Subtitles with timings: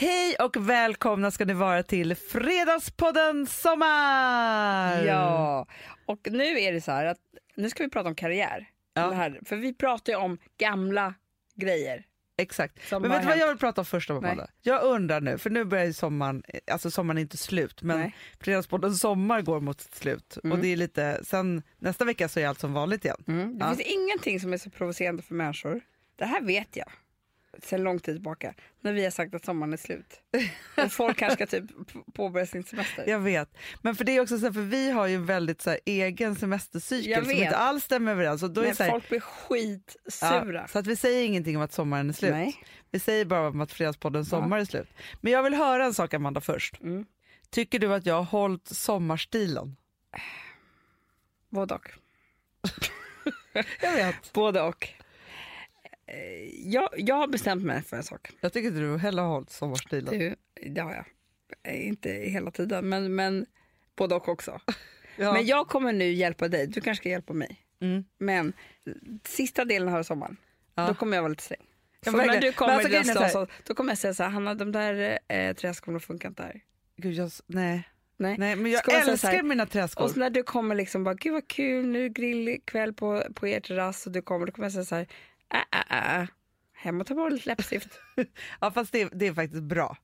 [0.00, 5.04] Hej och välkomna ska ni vara till Fredagspodden Sommar!
[5.04, 5.66] Ja,
[6.06, 7.18] och nu är det så här att
[7.56, 8.68] nu ska vi prata om karriär.
[8.94, 9.06] Ja.
[9.06, 11.14] Det här, för vi pratar ju om gamla
[11.54, 12.04] grejer.
[12.38, 12.88] Exakt.
[12.88, 14.48] Som Men vet du vad jag vill prata om först Amanda?
[14.62, 18.16] Jag undrar nu, för nu börjar ju sommaren, alltså sommaren är inte slut, men Nej.
[18.40, 20.36] Fredagspodden Sommar går mot sitt slut.
[20.36, 23.24] Och det är lite, sen nästa vecka så är allt som vanligt igen.
[23.28, 23.58] Mm.
[23.58, 23.74] Det Ja.
[23.74, 25.80] finns ingenting som är så provocerande för människor.
[26.16, 26.88] Det här vet jag
[27.62, 30.20] sen lång tid tillbaka när vi har sagt att sommaren är slut.
[30.84, 31.70] Och folk kanske ska typ
[32.14, 33.04] påbörja sin semester.
[33.06, 33.56] Jag vet.
[33.82, 35.80] Men för det är också så här, för vi har ju en väldigt så här,
[35.84, 38.42] egen semestercykel som inte alls stämmer överens.
[38.42, 40.60] Och då är Men det så, här, folk blir skitsura.
[40.60, 42.30] ja, så att vi säger ingenting om att sommaren är slut.
[42.30, 42.64] Nej.
[42.90, 44.88] Vi säger bara om att Fredagspodden Sommar är slut.
[45.20, 46.80] Men jag vill höra en sak Amanda först.
[46.80, 47.04] Mm.
[47.50, 49.76] Tycker du att jag har hållit sommarstilen?
[51.48, 51.90] Både och.
[53.80, 54.32] Jag vet.
[54.32, 54.88] Både och.
[56.10, 58.30] Eh, Jag, jag har bestämt mig för en sak.
[58.40, 60.18] Jag tycker du heller har hållit sommarstilen.
[60.18, 60.34] Du,
[60.70, 61.04] det har jag.
[61.62, 63.46] Eh, Inte hela tiden, men, men
[63.96, 64.60] både och också.
[65.16, 65.32] Ja.
[65.32, 66.66] Men jag kommer nu hjälpa dig.
[66.66, 67.56] Du kanske ska hjälpa mig.
[67.80, 68.04] Mm.
[68.18, 68.52] Men
[69.24, 70.36] sista delen av sommaren,
[70.74, 70.86] Ja.
[70.86, 71.66] då kommer jag vara lite sträng.
[72.04, 74.14] Ja, Så när du Men kommer alltså, grejen är så så, då kommer jag säga
[74.14, 76.60] så här, Hanna de där eh, träskorna funkar inte här.
[76.96, 77.88] Gud, jag, nej.
[78.16, 78.36] Nej.
[78.38, 80.04] nej, men jag säga så älskar här- mina träskor.
[80.04, 84.06] Och när du kommer liksom bara, gud vad kul, nu grillkväll på, på er terrass
[84.06, 85.06] och du kommer, då kommer jag säga så här,
[85.54, 86.26] äh, äh, äh.
[86.72, 87.88] hem och ta bort lite läppstift.
[88.60, 89.96] Ja, fast det, det är faktiskt bra.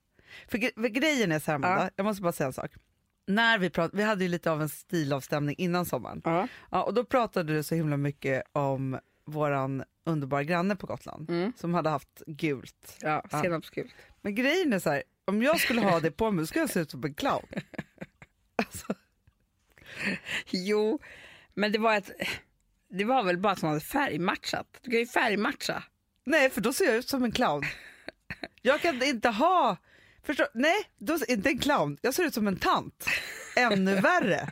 [0.48, 1.90] För, gre- för grejen är så här, Amanda, Ja.
[1.96, 2.70] jag måste bara säga en sak.
[3.26, 6.20] När vi, prat, vi hade ju lite av en stilavstämning innan sommaren.
[6.24, 6.48] Ja.
[6.70, 11.52] Ja, och då pratade du så himla mycket om våran underbara granne på Gotland Mm.
[11.56, 12.98] som hade haft gult.
[13.00, 13.42] Ja, Ja.
[13.42, 13.94] senapsgult.
[14.22, 16.80] Men grejen är så här, om jag skulle ha det på mig skulle jag se
[16.80, 17.46] ut som en clown.
[18.56, 18.94] Alltså,
[20.50, 20.98] Jo,
[21.54, 22.10] men det var ett,
[22.98, 24.66] det var väl bara att hon hade färgmatchat.
[24.82, 25.82] Du kan ju färgmatcha.
[26.24, 27.62] nej, för då ser jag ut som en clown.
[28.62, 29.76] Jag kan inte ha,
[30.26, 33.06] förstå, nej, då, inte en clown, jag ser ut som en tant.
[33.56, 34.50] Ännu värre.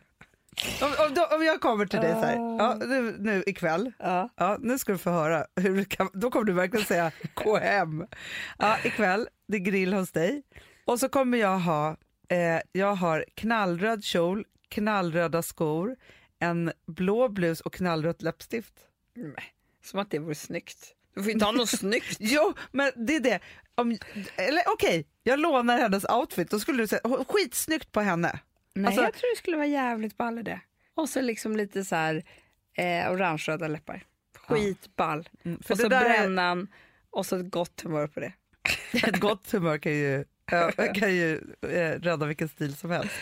[0.82, 4.28] Om, om, då, om jag kommer till dig så här, ja, nu, nu ikväll, Ja.
[4.36, 5.46] Ja, nu ska du få höra.
[5.56, 8.06] Hur du kan, då kommer du verkligen säga gå hem.
[8.58, 10.42] Ja, ikväll, det är grill hos dig.
[10.84, 11.96] Och så kommer jag ha,
[12.28, 15.96] eh, jag har knallröd kjol, knallröda skor,
[16.44, 18.74] en blå blus och knallrött läppstift.
[19.84, 20.94] Som att det vore snyggt.
[21.14, 22.16] Du får inte ha något snyggt.
[22.20, 23.40] Jo, men det är det.
[23.74, 23.98] Om,
[24.36, 26.50] eller okej, jag lånar hennes outfit.
[26.50, 28.38] Då skulle du säga skitsnyggt på henne.
[28.74, 30.60] Nej, Alltså- jag tror det skulle vara jävligt ball i det.
[30.94, 32.24] Och så liksom lite så här
[32.74, 34.04] eh, orange-röda läppar.
[34.36, 35.28] Skitball.
[35.44, 36.68] Mm, för och så där är- brännan
[37.10, 38.32] och så ett gott humör på det.
[39.06, 43.14] Ett gott humör kan ju, ja, kan ju eh, rädda vilken stil som helst.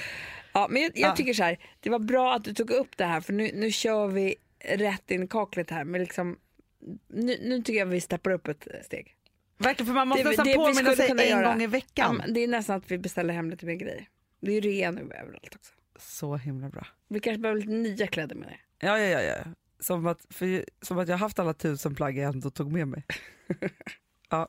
[0.52, 1.16] Ja, men jag, jag Ja.
[1.16, 3.70] tycker så här, det var bra att du tog upp det här för nu, nu
[3.72, 5.84] kör vi rätt in i kaklet här.
[5.84, 6.38] Men liksom,
[7.08, 9.16] nu, nu tycker jag vi steppar upp ett steg.
[9.58, 11.52] Verkligen, för man måste Det- nästan det påminna sig en göra.
[11.52, 12.16] gång i Ja, veckan.
[12.16, 14.08] men det är nästan att vi beställer hem lite mer grejer.
[14.40, 15.72] Det är ju rea nu överallt också.
[15.98, 16.86] Så himla bra.
[17.08, 18.86] Vi kanske behöver lite nya kläder med det.
[18.86, 19.20] Ja, ja, ja.
[19.22, 19.36] ja.
[19.80, 23.02] Som, att, för, som att jag haft alla tusen plagg jag ändå tog med mig.
[24.30, 24.48] ja,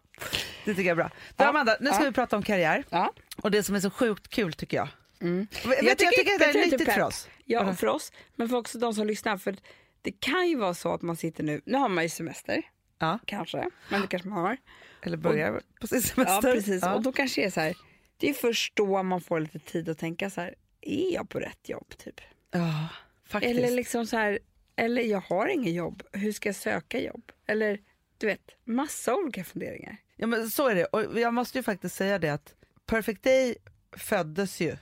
[0.66, 1.10] det tycker jag är bra.
[1.38, 1.50] Du, Ja.
[1.50, 2.10] Amanda, nu ska Ja.
[2.10, 2.84] vi prata om karriär.
[2.90, 3.14] Ja.
[3.38, 4.88] Och det som är så sjukt kul tycker jag.
[5.24, 5.48] Mm.
[5.66, 6.94] Jag, jag tycker att det är nyttigt pepp.
[6.96, 7.28] för oss.
[7.46, 7.76] Ja, Vadå?
[7.76, 9.38] för oss, men för också de som lyssnar.
[9.38, 9.56] För
[10.02, 12.62] det kan ju vara så att man sitter nu, nu har man ju semester,
[13.00, 13.20] Ja.
[13.26, 14.58] kanske, men det kanske man har.
[15.02, 16.54] Eller börjar på sin Ja, semester.
[16.56, 16.82] precis.
[16.82, 16.94] Ja.
[16.96, 17.76] Och då kanske det är så här,
[18.18, 21.40] det är först då man får lite tid att tänka så här, är jag på
[21.40, 22.22] rätt jobb typ?
[22.52, 22.88] Ja,
[23.28, 23.58] faktiskt.
[23.60, 24.40] Eller liksom så här,
[24.76, 27.32] eller jag har inget jobb, hur ska jag söka jobb?
[27.48, 27.80] Eller
[28.18, 29.98] du vet, massa olika funderingar.
[30.16, 30.86] Ja, men så är det.
[30.86, 32.56] Och jag måste ju faktiskt säga det att
[32.86, 33.56] Perfect Day
[33.98, 34.78] föddes ju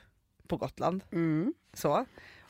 [0.51, 1.03] på Gotland.
[1.11, 1.53] Mm.
[1.73, 2.05] Så.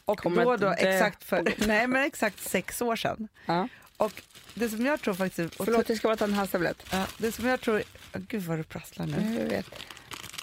[0.06, 3.28] Och Kommer då, då exakt, för, nej, men exakt sex år sedan.
[3.46, 3.68] Ja.
[3.98, 4.22] Och
[4.54, 5.56] det som jag tror faktiskt...
[5.56, 6.86] Förlåt, jag ska bara ta en halstablett.
[6.92, 7.84] Ja, det som jag tror...
[8.16, 9.40] Åh, gud vad du prasslar nu.
[9.40, 9.66] Jag vet.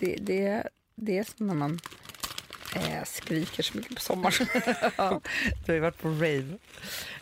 [0.00, 1.78] Det, det, det är som när man
[2.74, 4.46] eh, skriker så mycket på sommaren.
[4.96, 5.20] Ja,
[5.66, 6.58] du har ju varit på rave.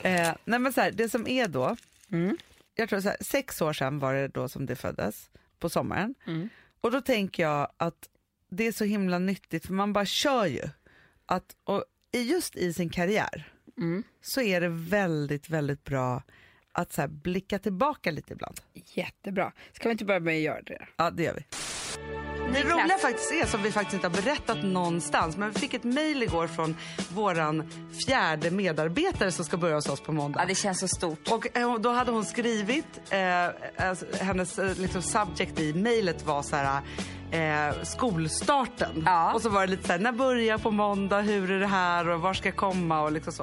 [0.02, 1.76] Eh, nej men så här, det som är då,
[2.12, 2.36] Mm.
[2.74, 6.14] jag tror så här, sex år sedan var det då som det föddes, på sommaren.
[6.26, 6.48] Mm.
[6.80, 8.08] Och då tänker jag att
[8.50, 10.62] det är så himla nyttigt, för man bara kör ju.
[11.26, 14.02] Att, och just i sin karriär Mm.
[14.22, 16.22] så är det väldigt, väldigt bra
[16.72, 18.60] att så här, blicka tillbaka lite ibland.
[18.74, 19.52] Jättebra.
[19.72, 20.86] Ska vi inte börja med att göra det?
[20.96, 21.44] Ja, det gör vi.
[22.52, 25.84] Det roliga faktiskt är, som vi faktiskt inte har berättat någonstans, men vi fick ett
[25.84, 26.76] mejl igår från
[27.14, 27.70] våran
[28.06, 30.40] fjärde medarbetare som ska börja hos oss på måndag.
[30.40, 31.30] Ja, det känns så stort.
[31.30, 36.42] Och eh, då hade hon skrivit, eh, alltså, hennes eh, liksom, subject i mejlet var
[36.42, 36.82] så här,
[37.30, 39.02] eh, skolstarten.
[39.06, 39.34] Ja.
[39.34, 42.08] Och så var det lite så här, när börjar på måndag, hur är det här
[42.08, 43.42] och var ska jag komma och liksom så.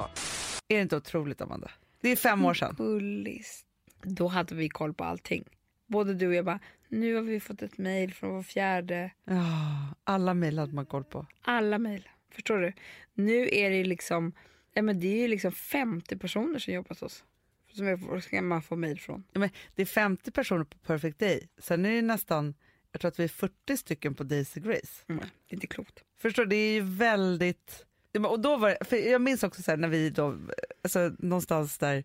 [0.68, 1.70] Är det inte otroligt Amanda?
[2.00, 2.74] Det är fem år sedan.
[2.78, 3.64] Bullis.
[4.02, 5.44] Då hade vi koll på allting.
[5.86, 9.10] Både du och jag bara, nu har vi fått ett mejl från vår fjärde.
[9.24, 11.26] Ja, alla mejl hade man koll på.
[11.42, 12.08] Alla mejl.
[12.30, 12.72] Förstår du?
[13.14, 14.32] Nu är det liksom,
[14.74, 17.24] ja, men det är ju liksom 50 personer som jobbar hos oss.
[17.72, 19.24] Som jag, ska man få mejl från.
[19.32, 21.48] Ja, men det är 50 personer på Perfect Day.
[21.58, 22.54] Sen är det nästan,
[22.94, 25.02] jag tror att vi är 40 stycken på Daisy Grace.
[25.08, 26.02] Mm, det är inte klokt.
[26.18, 26.48] Förstår du?
[26.48, 27.84] Det är ju väldigt...
[28.12, 30.36] Ja, Och då var det, för jag minns också så här, när vi då,
[30.84, 32.04] alltså någonstans där,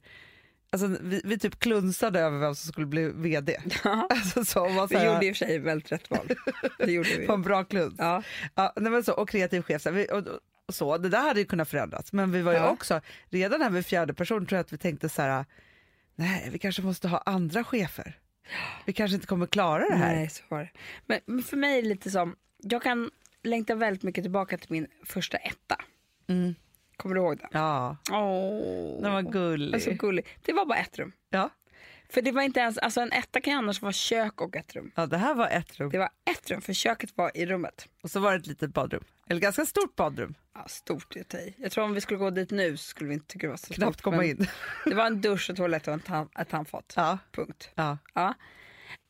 [0.69, 3.57] alltså vi, vi typ klunsade över vem som skulle bli VD.
[4.09, 6.27] Alltså så, var så Vi här, gjorde i och för sig väldigt rätt val.
[6.77, 7.27] Det gjorde vi.
[7.27, 7.95] på en bra kluns.
[7.97, 8.24] Ja.
[8.56, 9.81] Ja, nej, men så, och kreativ chef.
[9.81, 10.24] Så, här, vi, och,
[10.68, 12.13] och så, det där hade ju kunnat förändras.
[12.13, 12.69] Men vi var ju Ja.
[12.69, 15.45] också, redan här vid fjärde person tror jag att vi tänkte så här,
[16.15, 18.19] nej vi kanske måste ha andra chefer.
[18.85, 20.15] Vi kanske inte kommer klara det här.
[20.15, 20.69] Nej, så var det.
[21.05, 23.11] Men, men för mig är det lite som, jag kan
[23.43, 25.75] längta väldigt mycket tillbaka till min första etta.
[26.27, 26.55] Mm.
[26.97, 27.49] Kommer du ihåg den?
[27.51, 29.73] Ja, Åh, den var gullig.
[29.73, 30.25] alltså, gullig.
[30.41, 31.11] Det var bara ett rum.
[31.29, 31.49] ja.
[32.09, 34.75] För det var inte ens, alltså en etta kan ju annars vara kök och ett
[34.75, 34.91] rum.
[34.95, 35.89] ja, det här var ett rum.
[35.89, 37.88] Det var ett rum, för köket var i rummet.
[38.01, 39.03] Och så var det ett litet badrum.
[39.27, 40.33] Eller ganska stort badrum.
[40.53, 41.56] Ja, stort i sig.
[41.57, 43.57] Jag tror om vi skulle gå dit nu så skulle vi inte tycka det var
[43.57, 44.03] så Knappt stort.
[44.03, 44.47] komma in.
[44.85, 45.94] Det var en dusch, och toalett och
[46.39, 46.94] ett handfat.
[46.95, 47.69] Ja, Punkt.
[47.75, 47.97] ja.
[48.13, 48.33] Ja.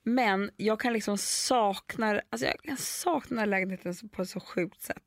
[0.04, 5.04] Men jag kan liksom sakna, alltså jag kan sakna lägenheten på ett så sjukt sätt.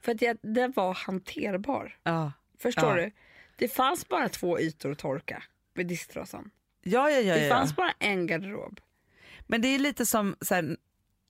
[0.00, 1.96] För att jag, den var hanterbar.
[2.02, 2.32] ja.
[2.58, 3.04] Förstår Ja.
[3.04, 3.10] du?
[3.56, 5.42] Det fanns bara två ytor att torka
[5.74, 6.50] vid disktrasan.
[6.84, 7.54] Ja, ja, ja, Det ja.
[7.54, 8.80] fanns bara en garderob.
[9.46, 10.76] Men det är lite som, så här,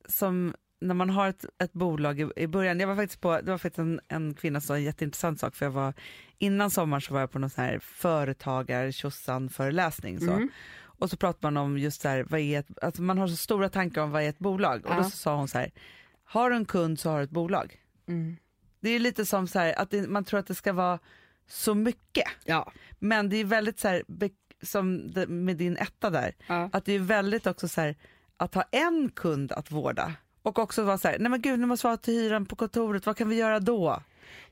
[0.08, 2.80] som när man har ett, ett bolag i, i början.
[2.80, 5.54] Jag var faktiskt på, det var faktiskt en, en kvinna som sa en jätteintressant sak.
[5.56, 5.94] För jag var,
[6.38, 10.20] innan sommaren så var jag på någon sån här företagar föreläsning.
[10.20, 10.30] Så.
[10.32, 10.48] Mm.
[10.82, 13.36] Och så pratar man om just så här, vad är ett, alltså man har så
[13.36, 14.86] stora tankar om vad är ett bolag.
[14.86, 15.10] Och då Ja.
[15.10, 15.70] sa hon så här,
[16.24, 17.76] har du en kund så har du ett bolag.
[18.08, 18.36] Mm.
[18.80, 20.98] Det är lite som så här, att det, man tror att det ska vara
[21.46, 22.28] så mycket.
[22.44, 22.72] Ja.
[22.98, 24.02] Men det är väldigt så här,
[24.64, 24.96] som
[25.28, 26.70] med din etta där, ja.
[26.72, 27.96] att det är väldigt också så här,
[28.36, 30.12] att ha en kund att vårda.
[30.42, 32.56] Och också vara så här, nej men gud nu måste vi ha till hyran på
[32.56, 34.02] kontoret, vad kan vi göra då?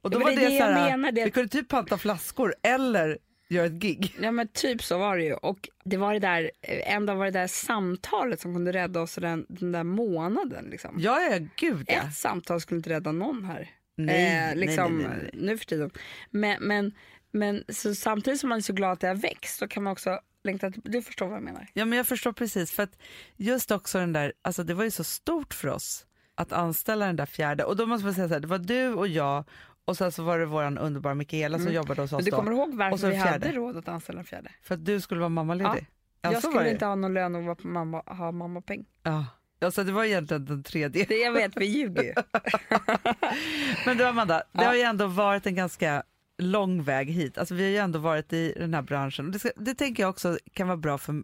[0.01, 1.99] Och då Ja, var det det, så här, jag menar, det- vi kunde typ panta
[1.99, 3.19] flaskor eller
[3.49, 4.17] göra ett gig.
[4.21, 5.35] Ja men typ så var det ju.
[5.35, 9.15] Och det var det där, en dag var det där samtalet som kunde rädda oss
[9.15, 10.65] den, den där månaden.
[10.71, 10.95] Liksom.
[10.99, 11.95] Ja, ja, gud ja.
[11.95, 13.71] Ett samtal skulle inte rädda någon här.
[13.97, 15.43] Nej, eh, liksom, nej, nej, nej.
[15.47, 15.91] Nu för tiden.
[16.31, 16.93] Men, men,
[17.33, 19.93] men så samtidigt som man är så glad att det har växt så kan man
[19.93, 21.67] också längta Du förstår vad jag menar?
[21.73, 22.99] Ja men jag förstår precis för att
[23.37, 27.17] just också den där, alltså det var ju så stort för oss att anställa den
[27.17, 29.45] där fjärde och då måste man säga så här, det var du och jag
[29.85, 32.19] och sen så var det våran underbara Mikaela som jobbade hos oss Mm.
[32.19, 32.37] Men du då.
[32.37, 33.31] kommer ihåg varför vi fjärde.
[33.31, 34.51] hade råd att anställa en fjärde?
[34.63, 35.87] För att du skulle vara mammaledig.
[36.23, 38.85] Ja, jag skulle inte ha någon lön och vara mamma, ha mammapeng.
[39.03, 39.27] Ja.
[39.61, 41.05] Alltså det var egentligen den tredje.
[41.09, 42.15] Det jag vet, vi ljuger ju.
[43.87, 44.65] Men du Amanda, det Ja.
[44.69, 46.03] har ju ändå varit en ganska
[46.43, 47.39] lång väg hit.
[47.39, 49.31] Alltså vi har ju ändå varit i den här branschen.
[49.31, 51.23] Det, ska, det tänker jag också kan vara bra för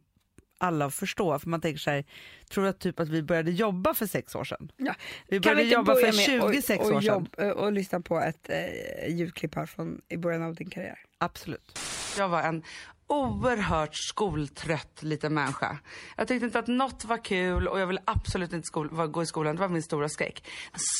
[0.58, 1.38] alla att förstå.
[1.38, 2.04] För man tänker så här,
[2.50, 4.72] tror du att, typ att vi började jobba för sex år sedan?
[4.76, 4.94] Ja.
[5.28, 7.28] Vi började vi jobba börja för med 26 och, och år sedan.
[7.36, 10.98] och, och lyssna på ett eh, ljudklipp här från i början av din karriär?
[11.18, 11.78] Absolut.
[12.18, 12.62] Jag var en
[13.08, 15.78] oerhört skoltrött liten människa.
[16.16, 19.26] Jag tyckte inte att något var kul och jag ville absolut inte skol- gå i
[19.26, 19.56] skolan.
[19.56, 20.44] Det var min stora skräck.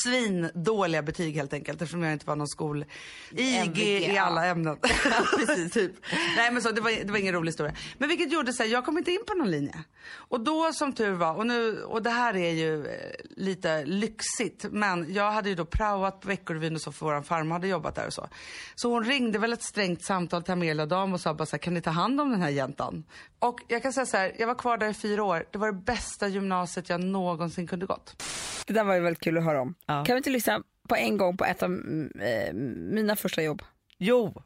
[0.03, 2.85] Svindåliga betyg helt enkelt eftersom jag inte var någon skol...
[3.31, 4.77] IG i alla ämnen.
[5.37, 5.91] Precis, typ.
[6.37, 7.73] Nej men så, det, var, det var ingen rolig historia.
[7.97, 9.83] Men vilket gjorde så här, jag kom inte in på någon linje.
[10.11, 12.93] Och då som tur var, och, nu, och det här är ju eh,
[13.37, 17.53] lite lyxigt, men jag hade ju då praoat på Veckorevyn och så för våran farmor
[17.53, 18.27] hade jobbat där och så.
[18.75, 21.59] Så hon ringde väl ett strängt samtal till Amelia Dam och sa bara så här,
[21.59, 23.03] kan ni ta hand om den här jäntan?
[23.39, 25.45] Och jag kan säga så här, jag var kvar där i fyra år.
[25.51, 28.23] Det var det bästa gymnasiet jag någonsin kunde gått.
[28.67, 29.75] Det där var ju väldigt kul att höra om.
[29.85, 30.03] Ja.
[30.05, 32.53] Kan vi inte lyssna på en gång på ett av mm, eh,
[32.93, 33.61] mina första jobb?
[33.97, 34.43] Jo,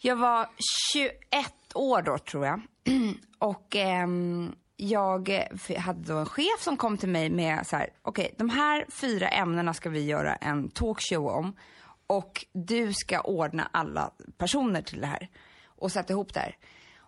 [0.00, 0.48] Jag var
[0.92, 2.60] 21 år då tror jag.
[3.38, 8.34] Och ehm, jag hade då en chef som kom till mig med så här, okej
[8.38, 11.56] de här fyra ämnena ska vi göra en talkshow om.
[12.06, 15.28] Och du ska ordna alla personer till det här.
[15.66, 16.56] Och sätta ihop det här.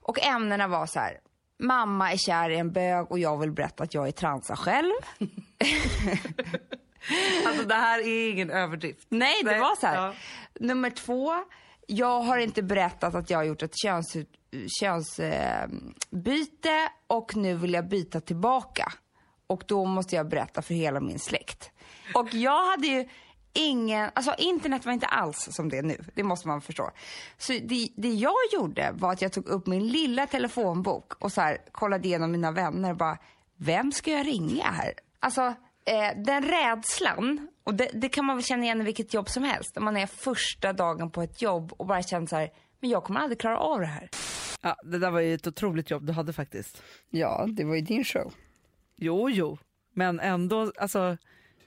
[0.08, 1.20] Och ämnena var så här,
[1.58, 4.92] mamma är kär i en bög och jag vill berätta att jag är transa själv.
[7.46, 9.06] alltså det här är ingen överdrift.
[9.08, 9.96] Nej, det Nej, var så här.
[9.96, 10.14] ja.
[10.60, 11.34] Nummer två,
[11.86, 14.38] jag har inte berättat att jag har gjort ett könsbyte
[14.80, 15.68] köns, eh,
[16.10, 18.92] byte och nu vill jag byta tillbaka.
[19.46, 21.70] Och då måste jag berätta för hela min släkt.
[22.14, 23.08] Och jag hade ju
[23.58, 26.90] ingen, alltså internet var inte alls som det är nu, det måste man förstå.
[27.38, 31.40] Så det, det jag gjorde var att jag tog upp min lilla telefonbok och så
[31.40, 33.18] här, kollade igenom mina vänner och bara,
[33.56, 34.92] vem ska jag ringa här?
[35.20, 35.42] Alltså,
[35.84, 39.42] eh, den rädslan, och det, det kan man väl känna igen i vilket jobb som
[39.42, 39.74] helst.
[39.74, 42.50] När man är första dagen på ett jobb och bara känner så här,
[42.80, 44.10] men jag kommer aldrig klara av det här.
[44.62, 46.82] Ja, det där var ju ett otroligt jobb du hade faktiskt.
[47.10, 48.32] Ja, det var ju din show.
[48.96, 49.58] Jo, jo.
[49.94, 51.16] Men ändå, alltså,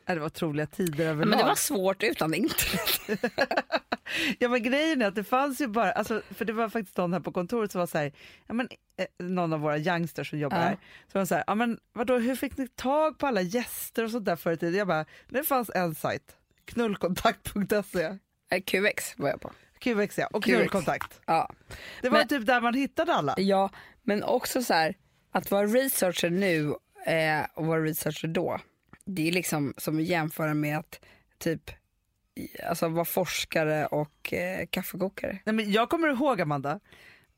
[0.06, 1.30] det var otroliga tider Ja, överlag.
[1.30, 3.02] men det var svårt utan internet.
[4.40, 7.14] Ja men grejen är att det fanns ju bara, alltså, för det var faktiskt någon
[7.14, 8.12] här på kontoret som var så här,
[8.48, 10.64] ja, men, eh, någon av våra youngsters som jobbar Ja.
[10.64, 10.78] här,
[11.12, 14.12] som var så här, ja, men, vadå, hur fick ni tag på alla gäster och
[14.12, 14.76] sånt där förr i tiden?
[14.80, 18.18] Jag bara, det fanns en sajt, knullkontakt.se,
[18.52, 19.52] Eh, QX var jag på.
[19.80, 20.52] QX ja, och QX.
[20.56, 21.20] knullkontakt.
[21.26, 21.50] Ja.
[22.02, 23.34] Det var Men- typ där man hittade alla.
[23.38, 23.70] ja,
[24.04, 24.96] men också så här,
[25.32, 26.74] att vara researcher nu
[27.06, 28.60] eh, och vara researcher då.
[29.06, 31.00] Det är liksom som att jämföra med att
[31.38, 31.72] typ
[32.64, 35.40] alltså vara forskare och eh, kaffekokare.
[35.46, 36.80] Nej, men jag kommer ihåg Amanda,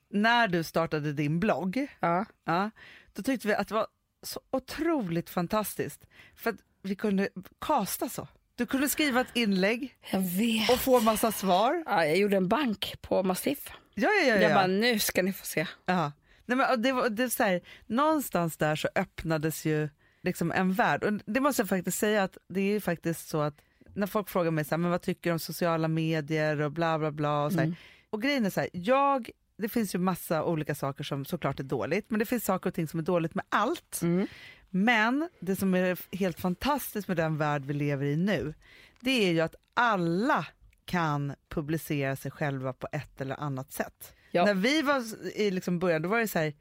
[0.10, 2.26] när du startade din blogg, Ja.
[2.46, 2.70] ja,
[3.14, 3.88] då tyckte vi att det var
[4.24, 6.06] så otroligt fantastiskt.
[6.36, 7.30] För att vi kunde
[7.62, 8.28] kasta så.
[8.56, 10.70] Du kunde skriva ett inlägg Jag vet.
[10.70, 11.84] och få massa svar.
[11.86, 13.72] Ja, jag gjorde en bank på Mastiff.
[13.94, 14.36] Ja, ja, ja.
[14.36, 14.56] Jag ja.
[14.56, 15.68] bara, nu ska ni få se.
[15.86, 16.12] ja.
[16.46, 19.90] Nej, men, det var, det är så här, någonstans där så öppnades ju
[20.24, 21.04] liksom en värld.
[21.04, 23.62] Och det måste jag faktiskt säga att det är ju faktiskt så att
[23.96, 27.00] när folk frågar mig så här, men vad tycker du om sociala medier och bla
[27.00, 27.44] bla bla.
[27.44, 27.60] Och, så.
[27.60, 27.76] Mm.
[28.10, 31.64] och grejen är så här, jag, det finns ju massa olika saker som såklart är
[31.64, 34.00] dåligt, men det finns saker och ting som är dåligt med allt.
[34.02, 34.28] Mm.
[34.70, 38.54] Men det som är helt fantastiskt med den värld vi lever i nu,
[39.00, 40.46] det är ju att alla
[40.86, 44.14] kan publicera sig själva på ett eller annat sätt.
[44.32, 44.46] Ja.
[44.46, 45.04] När vi var
[45.36, 46.54] i liksom början, då var det så här,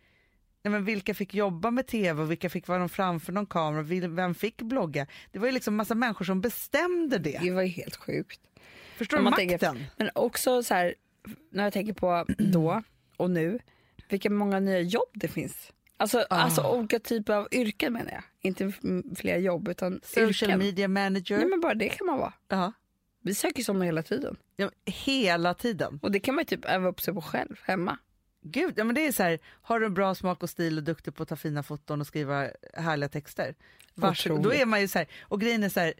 [0.62, 4.34] nej men vilka fick jobba med tv och vilka fick vara framför någon kamera, vem
[4.34, 5.06] fick blogga?
[5.32, 7.38] Det var ju liksom massa människor som bestämde det.
[7.42, 8.40] Det var ju helt sjukt.
[8.96, 9.84] Förstår du man tänker- makten?
[9.96, 10.94] Men också så här,
[11.50, 12.82] när jag tänker på då
[13.16, 13.58] och nu,
[14.08, 15.72] vilka många nya jobb det finns.
[15.96, 16.36] Alltså, Ah.
[16.36, 18.22] alltså olika typer av yrken menar jag.
[18.40, 18.72] Inte
[19.16, 20.58] fler jobb utan Social yrken.
[20.58, 21.36] media manager.
[21.38, 22.32] Nej men bara det kan man vara.
[22.48, 22.72] ja.
[23.24, 24.36] Vi söker sådana hela tiden.
[24.56, 25.98] Ja, hela tiden.
[26.02, 27.98] Och det kan man ju typ öva upp sig på själv hemma.
[28.42, 31.14] Gud, ja, men det är så här, har du bra smak och stil och duktig
[31.14, 33.54] på att ta fina foton och skriva härliga texter?
[33.94, 34.42] Varsågod.
[34.42, 35.94] Då är man ju så här, och grejen är så här,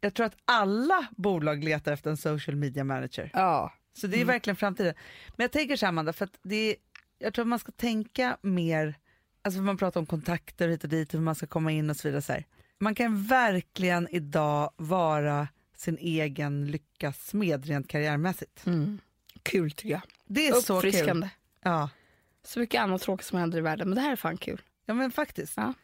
[0.00, 3.30] jag tror att alla bolag letar efter en social media manager.
[3.32, 3.72] Ja.
[3.92, 4.94] Så det är verkligen framtiden.
[5.36, 6.76] Men jag tänker så här Amanda, för att det är,
[7.18, 8.94] jag tror att man ska tänka mer,
[9.42, 12.08] alltså man pratar om kontakter hit och dit, hur man ska komma in och så
[12.08, 12.22] vidare.
[12.22, 12.44] Så här.
[12.78, 18.66] Man kan verkligen idag vara sin egen lyckas smed rent karriärmässigt.
[18.66, 18.98] Mm.
[19.42, 20.02] Kul tycker jag.
[20.26, 21.28] Det är så kul.
[21.62, 21.90] Ja.
[22.42, 24.62] Så mycket annat tråkigt som händer i världen men det här är fan kul.
[24.86, 25.56] ja, men faktiskt.
[25.56, 25.74] Ja.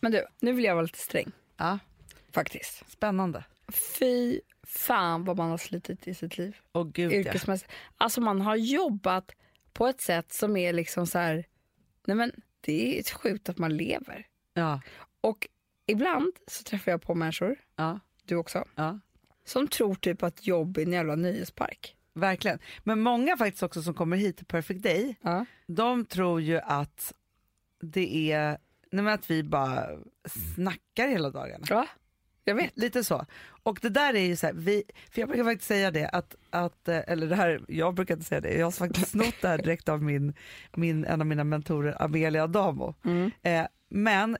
[0.00, 1.32] Men du, nu vill jag vara lite sträng.
[1.56, 1.78] Ja.
[2.32, 2.90] Faktiskt.
[2.90, 3.44] Spännande.
[3.98, 6.56] Fy fan vad man har slitit i sitt liv.
[6.72, 7.16] Och gud ja.
[7.16, 7.72] yrkesmässigt.
[7.96, 9.32] Alltså man har jobbat
[9.72, 11.44] på ett sätt som är liksom så här,
[12.06, 14.26] nej men det är sjukt att man lever.
[14.54, 14.80] ja.
[15.20, 15.48] Och
[15.86, 18.00] ibland så träffar jag på människor, Ja.
[18.24, 18.98] du också, Ja.
[19.44, 21.96] som tror typ att jobb är en jävla nöjespark.
[22.14, 22.58] Verkligen.
[22.84, 25.44] Men många faktiskt också som kommer hit till Perfect Day, Ja.
[25.66, 27.12] de tror ju att
[27.80, 28.58] det är,
[28.92, 29.86] nej att vi bara
[30.54, 31.64] snackar hela dagarna.
[31.68, 31.86] ja,
[32.44, 32.78] jag vet.
[32.78, 33.26] Lite så.
[33.62, 36.34] Och det där är ju så här, vi, för jag brukar faktiskt säga det att,
[36.50, 39.48] att eh, eller det här, jag brukar inte säga det, jag har faktiskt snott det
[39.48, 40.34] här direkt av min,
[40.74, 42.94] min, en av mina mentorer Amelia Adamo.
[43.04, 43.30] Mm.
[43.42, 44.36] Eh, men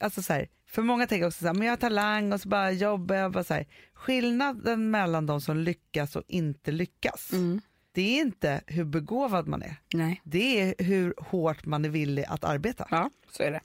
[0.00, 2.48] alltså så här, för många tänker också så här, men jag har talang och så
[2.48, 3.32] bara jobbar jag.
[3.32, 3.66] Bara så här.
[4.00, 7.60] Skillnaden mellan de som lyckas och inte lyckas, Mm.
[7.92, 9.76] det är inte hur begåvad man är.
[9.94, 10.20] Nej.
[10.24, 12.88] Det är hur hårt man är villig att arbeta.
[12.90, 13.60] Ja, så är det.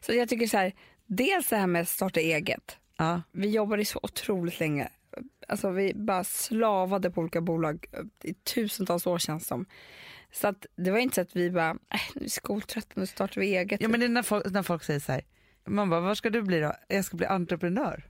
[0.00, 0.72] Så jag tycker så här,
[1.06, 2.76] dels det här med att starta eget.
[2.96, 3.22] Ja.
[3.32, 4.88] Vi jobbade så otroligt länge.
[5.48, 7.86] Alltså vi bara slavade på olika bolag
[8.22, 9.66] i tusentals år känns det som.
[10.32, 13.40] Så att det var inte så att vi bara, äh, nu är skoltrötta, nu startar
[13.40, 13.80] vi eget.
[13.80, 15.22] Ja, men det är när folk, när folk säger så här,
[15.66, 16.72] man bara, vad ska du bli då?
[16.88, 18.04] Jag ska bli entreprenör.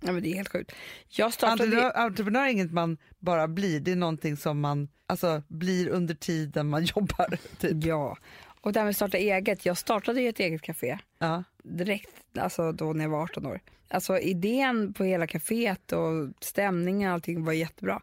[0.00, 0.72] Ja, men det är helt sjukt.
[1.08, 1.62] Jag startade...
[1.62, 6.14] Entreprenör, entreprenör är inget man bara blir, det är någonting som man alltså, blir under
[6.14, 7.38] tiden man jobbar.
[7.58, 7.84] Typ.
[7.84, 8.16] Ja.
[8.60, 9.66] Och det här med att starta eget.
[9.66, 11.44] Jag startade ju ett eget café Ja.
[11.62, 13.60] direkt alltså då när jag var 18 år.
[13.88, 18.02] Alltså idén på hela kaféet och stämningen och allting var jättebra.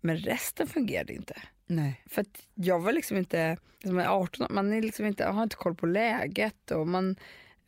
[0.00, 1.42] Men resten fungerade inte.
[1.66, 2.02] Nej.
[2.06, 5.56] För jag var liksom inte, som är 18 år, man är liksom inte, har inte
[5.56, 7.16] koll på läget och man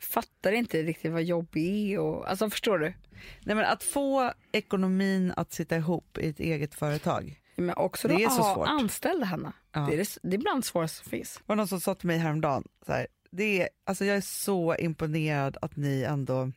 [0.04, 1.98] fattar inte riktigt vad jobb är.
[1.98, 2.94] Och, alltså förstår du?
[3.40, 7.40] Nej, men att få ekonomin att sitta ihop i ett eget företag.
[7.56, 8.68] Men också Det är så svårt.
[8.68, 9.52] anställda Hanna.
[9.72, 9.80] Ja.
[9.80, 11.34] Det, är det, det är bland det svåraste som finns.
[11.34, 14.20] Det var någon som sa till mig häromdagen, så här, det är, alltså jag är
[14.20, 16.52] så imponerad att ni ändå,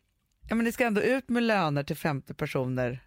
[0.49, 2.99] ja men ni ska ändå ut med löner till 50 personer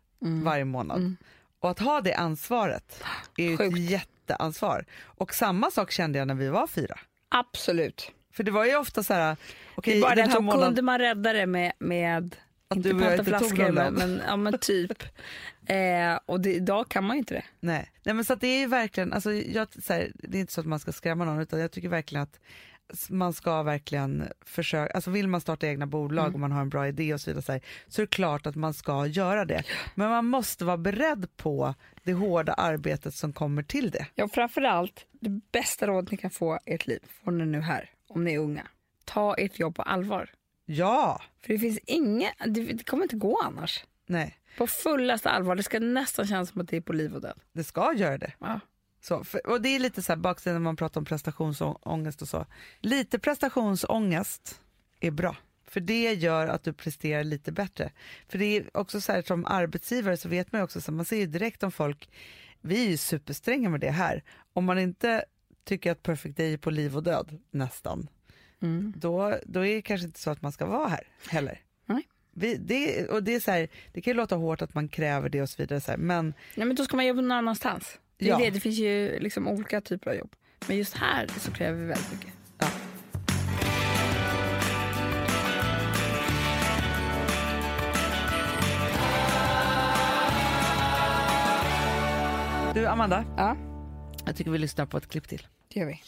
[0.44, 0.98] varje månad.
[0.98, 1.16] Mm.
[1.60, 3.02] Och att ha det ansvaret
[3.36, 4.84] är ju ett jätteansvar.
[5.02, 6.98] Och samma sak kände jag när vi var fyra.
[7.28, 8.12] Absolut.
[8.32, 9.36] För det var ju ofta så här,
[9.84, 12.36] är bara den här månaden, kunde man rädda det med, med
[12.68, 15.02] Att inte du och jag panta inte tog flaskor, någon men, men, ja, men typ.
[15.66, 17.44] eh, och det, idag kan man ju inte det.
[17.60, 17.90] nej.
[18.04, 20.60] nej men så det är ju verkligen, alltså jag, så här, det är inte så
[20.60, 22.40] att man ska skrämma någon utan jag tycker verkligen att
[23.08, 26.34] man ska verkligen försöka, alltså vill man starta egna bolag Mm.
[26.34, 28.46] och man har en bra idé och så vidare så, här, så är det klart
[28.46, 29.62] att man ska göra det.
[29.94, 34.06] Men man måste vara beredd på det hårda arbetet som kommer till det.
[34.14, 37.90] Ja, framförallt, det bästa rådet ni kan få i ert liv får ni nu här,
[38.08, 38.66] om ni är unga.
[39.04, 40.30] Ta ert jobb på allvar.
[40.64, 43.84] Ja, För det finns inget, det, kommer inte gå annars.
[44.06, 47.20] nej, På fullaste allvar, det ska nästan kännas som att det är på liv och
[47.20, 47.40] död.
[47.52, 48.32] det ska göra det.
[48.38, 48.60] Ja.
[49.00, 52.28] Så, för, och det är lite så här baksidan när man pratar om prestationsångest och
[52.28, 52.46] så.
[52.80, 54.60] Lite prestationsångest
[55.00, 55.36] är bra.
[55.66, 57.92] För det gör att du presterar lite bättre.
[58.28, 61.04] För det är också så här som arbetsgivare så vet man ju också, så man
[61.04, 62.10] ser ju direkt om folk,
[62.60, 64.22] vi är ju superstränga med det här.
[64.52, 65.24] Om man inte
[65.68, 68.08] tycker att Perfect Day är på liv och död nästan,
[68.62, 68.92] Mm.
[68.96, 71.60] då, då är det kanske inte så att man ska vara här heller.
[71.86, 72.08] Nej.
[72.32, 75.28] Vi, det, och det, är så här, det kan ju låta hårt att man kräver
[75.28, 77.98] det och så vidare, så här, men Nej, men då ska man jobba någon annanstans.
[78.16, 78.38] Det, Ja.
[78.38, 78.50] det.
[78.50, 80.36] det finns ju liksom olika typer av jobb.
[80.68, 82.32] Men just här så kräver vi väldigt mycket.
[82.58, 82.68] Ja.
[92.74, 93.56] Du Amanda, Ja,
[94.26, 95.46] jag tycker vi lyssnar på ett klipp till.
[95.68, 96.02] Det gör vi.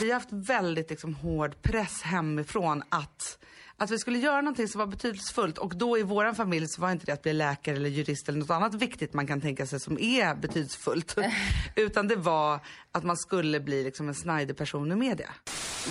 [0.00, 3.38] Vi har haft väldigt liksom, hård press hemifrån att,
[3.76, 5.58] att vi skulle göra någonting som var betydelsefullt.
[5.58, 8.38] Och då i vår familj så var inte det att bli läkare eller jurist eller
[8.38, 11.16] något annat viktigt man kan tänka sig som är betydelsefullt.
[11.76, 12.60] Utan det var
[12.92, 15.30] att man skulle bli liksom, en snajdig person i media.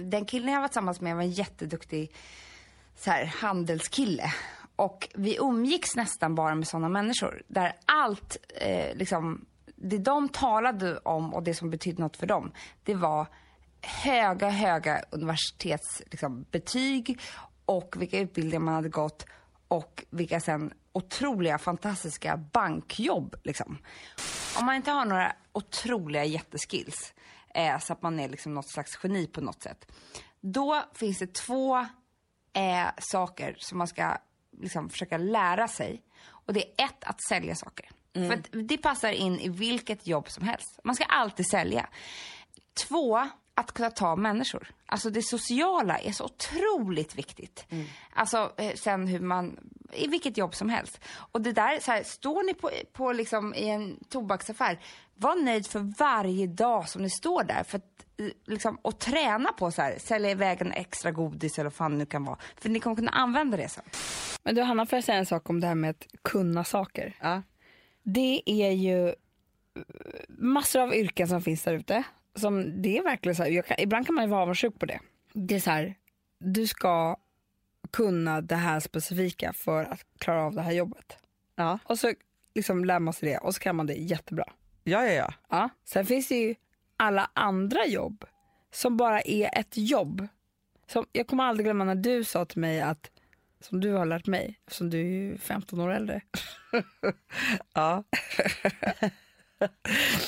[0.01, 2.11] den killen jag var tillsammans med var en jätteduktig
[2.97, 4.33] så här, handelskille.
[4.75, 7.43] Och vi umgicks nästan bara med sådana människor.
[7.47, 9.45] Där allt, eh, liksom,
[9.89, 12.51] det de talade om och det som betydde något för dem,
[12.83, 13.27] det var
[13.81, 17.19] höga, höga universitetsbetyg liksom, betyg
[17.65, 19.25] och vilka utbildningar man hade gått
[19.67, 23.35] och vilka sen otroliga, fantastiska bankjobb.
[23.43, 23.77] Liksom.
[24.59, 27.13] Om man inte har några otroliga jätteskills,
[27.53, 29.91] eh, så att man är liksom något slags geni på något sätt.
[30.41, 31.77] Då finns det två
[32.53, 34.17] eh, saker som man ska
[34.61, 36.01] liksom, försöka lära sig.
[36.27, 37.89] Och det är ett, att sälja saker.
[38.15, 40.79] För att det passar in i vilket jobb som helst.
[40.83, 41.89] Man ska alltid sälja.
[42.87, 44.67] Två, att kunna ta människor.
[44.85, 47.65] Alltså det sociala är så otroligt viktigt.
[48.13, 49.59] Alltså eh, sen hur man,
[49.93, 50.99] i vilket jobb som helst.
[51.31, 54.79] Och det där, så här, står ni på, på liksom i en tobaksaffär,
[55.15, 57.63] var nöjd för varje dag som ni står där.
[57.63, 61.69] För att, eh, liksom, och träna på så här, sälja iväg en extra godis eller
[61.69, 62.37] vad fan det nu kan vara.
[62.57, 63.83] För ni kommer kunna använda det sen.
[64.43, 67.15] Men du Hanna, får jag säga en sak om det här med att kunna saker?
[67.21, 67.41] Ja.
[68.05, 69.13] Det är ju eh,
[70.27, 72.03] massor av yrken som finns där ute.
[72.35, 74.99] Som det är verkligen så här, kan, ibland kan man ju vara avundsjuk på det.
[75.33, 75.95] Det är så här,
[76.39, 77.17] du ska
[77.91, 81.17] kunna det här specifika för att klara av det här jobbet.
[81.55, 81.79] Ja.
[81.83, 82.13] Och så
[82.55, 84.45] liksom lär man sig det och så kan man det jättebra.
[84.83, 85.33] Ja, ja, ja.
[85.49, 85.69] Ja.
[85.85, 86.55] Sen finns det ju
[86.97, 88.25] alla andra jobb
[88.71, 90.27] som bara är ett jobb.
[90.87, 93.11] Som, jag kommer aldrig glömma när du sa till mig att,
[93.59, 96.21] som du har lärt mig, eftersom du är ju 15 år äldre.
[97.73, 98.03] Ja.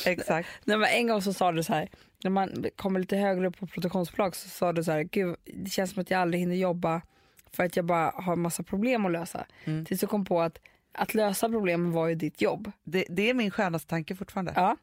[0.06, 0.50] Exakt.
[0.66, 1.90] Nej, men en gång så sa du så här,
[2.24, 5.70] när man kommer lite högre upp på produktionsbolag så sa du så här, gud det
[5.70, 7.02] känns som att jag aldrig hinner jobba
[7.52, 9.46] för att jag bara har massa problem att lösa.
[9.64, 9.86] Mm.
[9.86, 10.60] Tills jag kom på att
[10.98, 12.72] att lösa problemen var ju ditt jobb.
[12.84, 14.54] Det, det är min skönaste tanke fortfarande.
[14.56, 14.78] Ja.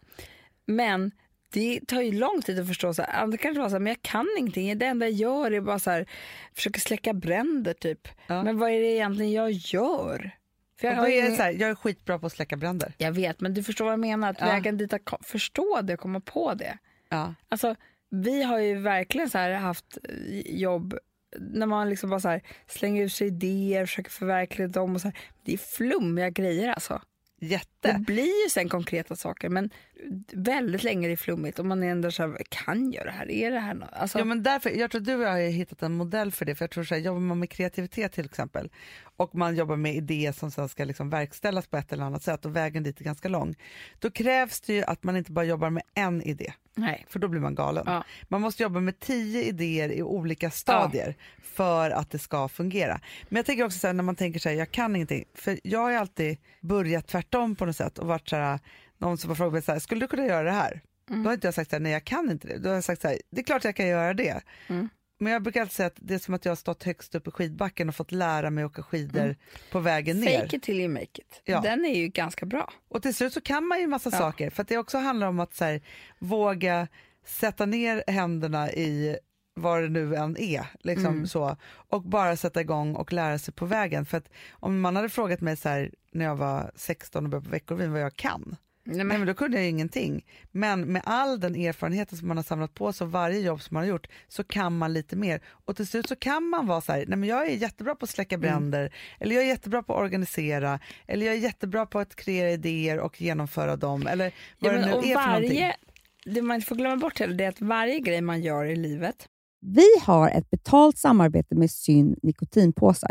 [0.66, 1.10] Men
[1.52, 2.94] det tar ju lång tid att förstå.
[2.94, 4.78] Så här, andra kanske vara så här, men jag kan ingenting.
[4.78, 6.06] Det enda jag gör är bara så här,
[6.54, 8.08] försöka släcka bränder typ.
[8.26, 8.42] Ja.
[8.42, 10.30] Men vad är det egentligen jag gör?
[10.84, 12.94] Jag, har är det så här, jag är skitbra på att släcka bränder.
[12.98, 14.30] jag vet, men du förstår vad jag menar.
[14.30, 14.46] Att Ja.
[14.46, 16.78] vägen dit att förstå det och komma på det.
[17.08, 17.34] Ja.
[17.48, 17.74] Alltså,
[18.10, 19.98] vi har ju verkligen så haft
[20.46, 20.98] jobb
[21.38, 24.94] när man liksom bara så här slänger ut sig idéer, försöker förverkliga dem.
[24.94, 25.18] Och så här.
[25.44, 27.02] Det är flummiga grejer alltså.
[27.40, 27.96] Det Jätte.
[28.06, 29.70] blir ju sen konkreta saker men
[30.32, 33.30] väldigt länge är det flummigt och man är ändå så här, kan jag det här?
[33.30, 33.88] Är det här något?
[33.92, 36.54] Alltså, Ja, men därför, jag tror du och jag har hittat en modell för det.
[36.54, 38.70] För jag tror så här, jobbar man med kreativitet till exempel
[39.16, 42.44] och man jobbar med idéer som sen ska liksom verkställas på ett eller annat sätt
[42.44, 43.54] och vägen dit är ganska lång.
[43.98, 46.52] Då krävs det ju att man inte bara jobbar med en idé.
[46.74, 47.04] nej.
[47.08, 47.84] För då blir man galen.
[47.86, 48.04] Ja.
[48.28, 53.00] Man måste jobba med tio idéer i olika stadier för att det ska fungera.
[53.28, 55.24] Men jag tänker också så här, när man tänker så här, jag kan ingenting.
[55.34, 58.58] För jag har alltid börjat tvärtom på något sätt och varit så här,
[58.98, 60.80] någon som har frågat mig så här, skulle du kunna göra det här?
[61.06, 62.58] Då har inte jag sagt så här, nej jag kan inte det.
[62.58, 64.42] Då har jag sagt så här, det är klart jag kan göra det.
[64.68, 64.88] Mm.
[65.18, 67.28] Men jag brukar alltid säga att det är som att jag har stått högst upp
[67.28, 69.36] i skidbacken och fått lära mig åka skidor
[69.72, 70.40] på vägen ner.
[70.40, 71.40] Fake it till you make it.
[71.44, 71.60] Ja.
[71.60, 72.72] Den är ju ganska bra.
[72.88, 74.18] Och till slut så kan man ju massa Ja.
[74.18, 75.80] saker för att det också handlar om att så här,
[76.18, 76.88] våga
[77.26, 79.16] sätta ner händerna i
[79.56, 81.26] vad det nu än är liksom Mm.
[81.26, 84.06] så, och bara sätta igång och lära sig på vägen.
[84.06, 87.44] För att om man hade frågat mig så här när jag var 16 och började
[87.46, 90.24] på Veckorevyn vad jag kan, Nej, Nej, men då kunde jag ingenting.
[90.52, 93.74] Men med all den erfarenheten som man har samlat på sig och varje jobb som
[93.74, 95.40] man har gjort så kan man lite mer.
[95.64, 98.04] Och till slut så kan man vara så här, nej men jag är jättebra på
[98.04, 101.98] att släcka bränder, eller jag är jättebra på att organisera, eller jag är jättebra på
[101.98, 105.48] att kreera idéer och genomföra dem, eller vad Ja, det nu och är för någonting.
[105.50, 105.76] varje,
[106.24, 108.76] det man inte får glömma bort heller det är att varje grej man gör i
[108.76, 109.28] livet
[109.60, 113.10] Vi har ett betalt samarbete med Syn nikotinpåsar.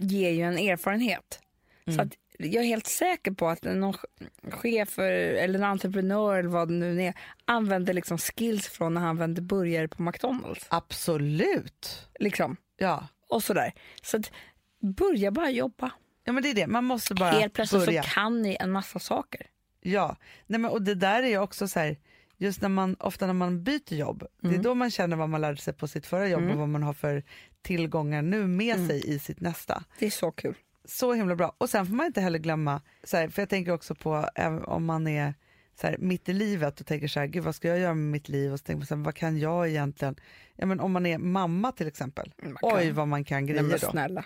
[0.00, 1.40] Ger ju en erfarenhet.
[1.86, 1.96] Mm.
[1.96, 3.94] Så att jag är helt säker på att någon
[4.50, 9.16] chef eller en entreprenör eller vad det nu är använder liksom skills från när han
[9.16, 10.66] vände burgare på McDonalds.
[10.70, 12.08] Absolut.
[12.18, 12.56] Liksom.
[12.76, 13.08] Ja.
[13.28, 13.72] Och sådär.
[14.02, 14.32] Så att
[14.80, 15.90] börja bara jobba.
[16.24, 16.66] ja, men det är det.
[16.66, 18.02] Man måste bara Helt plötsligt börja.
[18.02, 19.46] så kan ni en massa saker.
[19.80, 21.96] Ja, Nej, men, och det där är ju också så här,
[22.36, 25.40] just när man, ofta när man byter jobb, det är då man känner vad man
[25.40, 27.22] lärde sig på sitt förra jobb och vad man har för
[27.62, 29.84] tillgångar nu med sig i sitt nästa.
[29.98, 30.54] Det är så kul.
[30.84, 31.54] Så himla bra.
[31.58, 34.28] Och sen får man inte heller glömma, så här, för jag tänker också på
[34.64, 35.34] om man är
[35.80, 38.10] så här, mitt i livet och tänker så här, gud vad ska jag göra med
[38.10, 40.16] mitt liv och så tänker man så här, vad kan jag egentligen,
[40.56, 43.90] ja men om man är mamma till exempel, oj vad man kan grejer då.
[43.90, 44.24] snälla.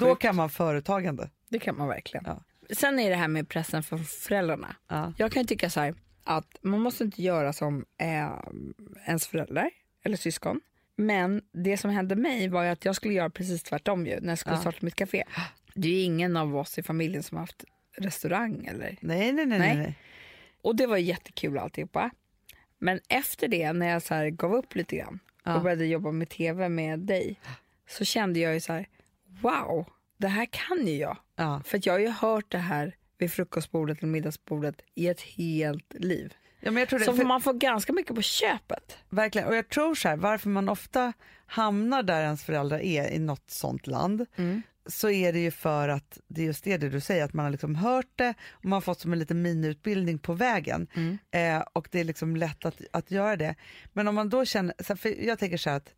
[0.00, 1.30] Då kan man företagande.
[1.48, 2.24] det kan man verkligen.
[2.26, 2.42] Ja.
[2.70, 4.76] Sen är det här med pressen från föräldrarna.
[4.88, 5.12] Ja.
[5.16, 5.94] Jag kan ju tycka så här
[6.24, 8.30] att man måste inte göra som eh,
[9.06, 9.70] ens föräldrar
[10.02, 10.60] eller syskon.
[10.96, 14.38] Men det som hände mig var att jag skulle göra precis tvärtom ju när jag
[14.38, 14.60] skulle Ja.
[14.60, 15.24] starta mitt café.
[15.74, 17.64] Det är ju ingen av oss i familjen som har haft
[17.96, 19.76] restaurang eller Nej, nej, nej, nej.
[19.76, 19.98] Nej.
[20.62, 22.10] och det var jättekul alltihopa.
[22.78, 25.56] Men efter det när jag så gav upp lite grann Ja.
[25.56, 27.36] och började jobba med tv med dig
[27.88, 28.88] så kände jag ju så här
[29.26, 31.16] wow, det här kan ju jag.
[31.36, 31.62] Ja.
[31.64, 36.34] För jag har ju hört det här vid frukostbordet eller middagsbordet i ett helt liv.
[36.64, 38.96] Ja, men jag tror det, Så för- man får ganska mycket på köpet.
[39.08, 41.12] Verkligen, och jag tror så här, varför man ofta
[41.46, 44.26] hamnar där ens föräldrar är i något sånt land,
[44.86, 47.44] så är det ju för att det är just det, det du säger, att man
[47.44, 50.86] har liksom hört det och man har fått som en liten miniutbildning på vägen.
[51.30, 53.54] Eh, och det är liksom lätt att, att göra det.
[53.92, 55.94] Men om man då känner, så här, för jag tänker så här att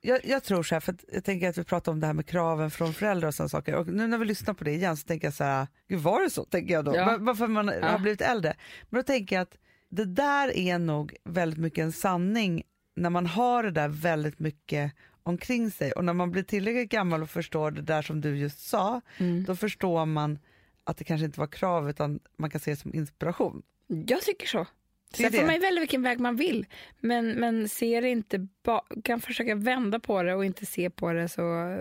[0.00, 2.26] jag, jag tror så här, för jag tänker att vi pratar om det här med
[2.26, 3.74] kraven från föräldrar och sådana saker.
[3.74, 6.22] Och nu när vi lyssnar på det igen så tänker jag så här, gud var
[6.22, 6.44] det så?
[6.44, 6.96] Tänker jag då.
[6.96, 7.04] Ja.
[7.04, 7.88] Var- Varför man Ja.
[7.88, 8.56] har blivit äldre.
[8.90, 9.56] Men då tänker jag att
[9.88, 12.62] det där är nog väldigt mycket en sanning
[12.96, 17.22] när man har det där väldigt mycket omkring sig och när man blir tillräckligt gammal
[17.22, 19.00] och förstår det där som du just sa,
[19.46, 20.38] då förstår man
[20.84, 23.62] att det kanske inte var krav utan man kan se det som inspiration.
[23.86, 24.66] Jag tycker så.
[25.14, 26.66] Sen får man välja vilken väg man vill.
[27.00, 28.48] Men, men ser inte
[29.04, 31.78] kan försöka vända på det och inte se på det så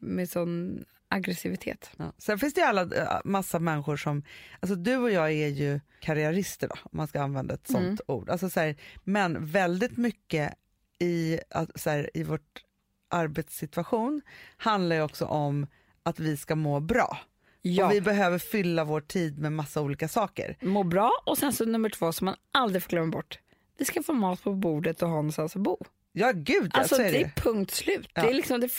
[0.00, 1.90] med sån aggressivitet.
[1.96, 2.12] Ja.
[2.18, 4.22] Sen finns det ju alla, äh, massa människor som,
[4.60, 8.30] alltså du och jag är ju karriärister då, om man ska använda ett sånt ord.
[8.30, 10.54] Alltså så här, men väldigt mycket
[10.98, 11.38] i,
[11.74, 12.62] så här, i vårt
[13.08, 14.22] arbetssituation
[14.56, 15.66] handlar ju också om
[16.02, 17.18] att vi ska må bra.
[17.62, 17.86] Ja.
[17.86, 20.56] Och vi behöver fylla vår tid med massa olika saker.
[20.60, 23.38] Må bra och sen så nummer två som man aldrig får glömma bort.
[23.78, 25.78] Vi ska få mat på bordet och ha någonstans att bo.
[26.18, 27.24] Ja gud ja, Alltså så är det det.
[27.24, 28.08] är punkt slut.
[28.14, 28.22] Ja.
[28.22, 28.70] Det, är liksom, det,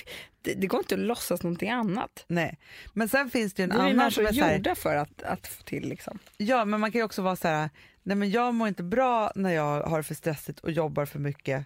[0.41, 2.25] det, det går inte att låtsas någonting annat.
[2.27, 2.57] Nej.
[2.93, 5.47] Men sen finns det en vi annan som människor är här, gjorda för att, att
[5.47, 6.19] få till liksom.
[6.37, 7.69] Ja, men man kan ju också vara så här,
[8.03, 11.65] nej men jag mår inte bra när jag har för stressigt och jobbar för mycket.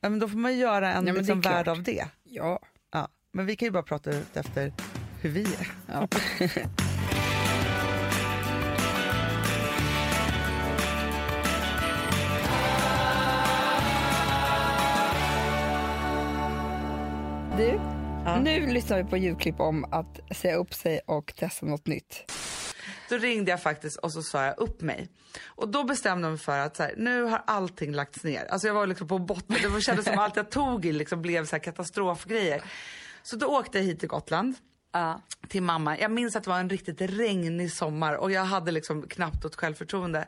[0.00, 2.06] Ja, men då får man göra en är liksom, värld av det.
[2.22, 2.60] Ja.
[2.92, 3.08] Ja.
[3.32, 4.72] Men vi kan ju bara prata ut efter
[5.20, 5.72] hur vi är.
[5.86, 6.08] ja.
[17.56, 17.80] Du,
[18.40, 22.32] nu lyssnar vi på ljudklipp om att säga upp sig och testa något nytt.
[23.08, 25.08] Då ringde jag faktiskt och så sa jag upp mig.
[25.44, 28.44] Och då bestämde jag mig för att så här, nu har allting lagts ner.
[28.44, 29.56] Alltså jag var liksom på botten.
[29.74, 32.62] Det kändes som allt jag tog i liksom blev så här katastrofgrejer.
[33.22, 34.56] Så då åkte jag hit till Gotland.
[35.48, 35.98] Till mamma.
[35.98, 39.56] Jag minns att det var en riktigt regnig sommar och jag hade liksom knappt något
[39.56, 40.26] självförtroende.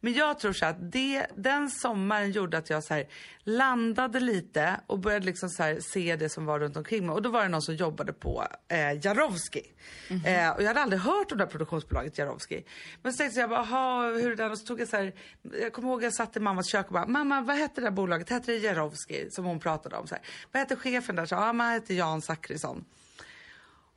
[0.00, 3.04] Men jag tror så att det, den sommaren gjorde att jag så här
[3.42, 7.14] landade lite och började liksom så här se det som var runt omkring mig.
[7.14, 9.62] Och då var det någon som jobbade på eh, Jarowski.
[10.08, 12.64] Eh, och jag hade aldrig hört om det här produktionsbolaget Jarowski.
[13.02, 14.46] Men så tänkte jag bara, "Jaha, hur är det?
[14.46, 15.12] Och så tog jag så här,
[15.60, 17.90] jag kommer ihåg jag satt i mammas kök och bara, mamma vad hette det där
[17.90, 18.30] bolaget?
[18.30, 19.28] Hette det Jarowski?
[19.30, 20.06] Som hon pratade om.
[20.06, 20.24] Så här.
[20.52, 21.26] Vad hette chefen där?
[21.26, 22.84] Så, ja, man hette Jan Zachrisson.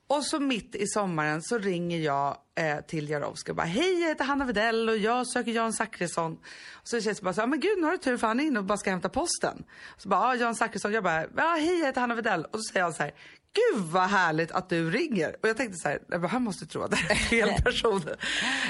[0.09, 4.07] Och så mitt i sommaren så ringer jag eh, till Jarowski och bara hej jag
[4.07, 6.33] heter Hanna Widell och jag söker Jan Zachrisson.
[6.73, 8.39] Och så känns det bara så här, men gud nu har du tur för han
[8.39, 9.63] är inne och bara ska hämta posten.
[9.97, 12.45] Så bara, ja Jan Zachrisson, jag bara, ja hej jag heter Hanna Widell.
[12.45, 13.11] Och så säger han så här,
[13.53, 15.35] gud vad härligt att du ringer.
[15.43, 18.01] Och jag tänkte så här, "Nej, men han måste tro att det är fel person.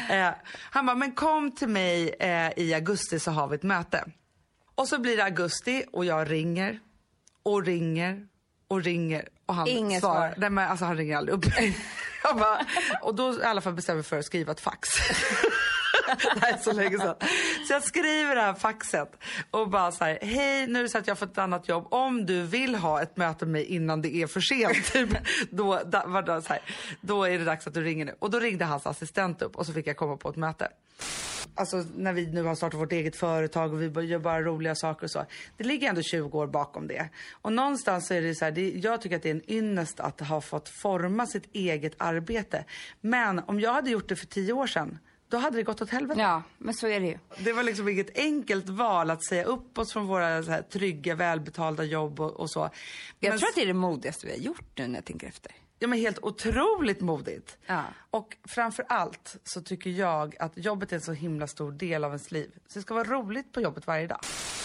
[0.09, 0.29] eh,
[0.71, 4.05] han bara, men kom till mig eh, i augusti så har vi ett möte.
[4.75, 6.79] Och så blir det augusti och jag ringer
[7.43, 8.27] och ringer
[8.67, 10.29] och ringer och han Inget svarar.
[10.29, 10.33] svar.
[10.37, 11.53] Nej men alltså han ringer aldrig upp.
[12.23, 12.65] jag bara,
[13.01, 14.89] och då i alla fall bestämmer för att skriva ett fax.
[16.35, 17.15] det här är så länge sedan.
[17.67, 19.11] Så jag skriver det här faxet
[19.51, 21.87] och bara så här, hej nu är det så att jag fått ett annat jobb.
[21.91, 25.09] Om du vill ha ett möte med mig innan det är för sent, typ,
[25.51, 26.61] då, da, var det så här,
[27.01, 28.15] då är det dags att du ringer nu.
[28.19, 30.67] Och då ringde hans assistent upp och så fick jag komma på ett möte.
[31.57, 35.03] Alltså när vi nu har startat vårt eget företag och vi gör bara roliga saker
[35.03, 35.25] och så.
[35.57, 37.09] Det ligger ändå 20 år bakom det.
[37.31, 39.99] Och någonstans så är det så här, det, jag tycker att det är en ynnest
[39.99, 42.65] att ha fått forma sitt eget arbete.
[43.01, 45.89] Men om jag hade gjort det för 10 år sedan, då hade det gått åt
[45.89, 46.21] helvete.
[46.21, 47.17] Ja, men så är det ju.
[47.37, 51.15] Det var liksom inget enkelt val att säga upp oss från våra så här, trygga,
[51.15, 52.69] välbetalda jobb och, och så.
[53.19, 55.27] Jag Men tror att det är det modigaste vi har gjort nu när jag tänker
[55.27, 55.51] efter.
[55.79, 57.57] Ja, men helt otroligt modigt.
[57.65, 57.83] Ja.
[58.11, 62.11] Och framför allt så tycker jag att jobbet är en så himla stor del av
[62.11, 62.51] ens liv.
[62.67, 64.19] Så det ska vara roligt på jobbet varje dag.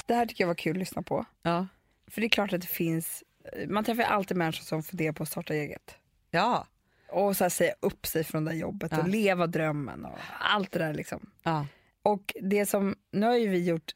[0.07, 1.25] Det här tycker jag var kul att lyssna på.
[1.43, 1.67] Ja.
[2.11, 3.25] För det är klart att det finns,
[3.69, 5.97] man träffar alltid människor som funderar på att starta eget.
[6.31, 6.67] Ja.
[7.09, 9.01] Och så här säga upp sig från det jobbet Ja.
[9.01, 11.31] och leva drömmen och allt det där liksom.
[11.43, 11.67] Ja.
[12.03, 13.93] Och det som, nu har ju vi gjort,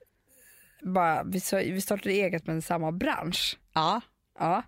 [0.82, 3.58] bara, vi, vi startade eget men samma bransch.
[3.72, 4.00] Ja.
[4.38, 4.62] Ja.